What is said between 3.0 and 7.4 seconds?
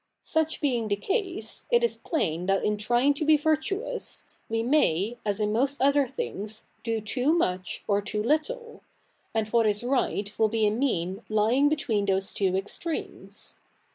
to be virtuous, ive may, as in most other things, do too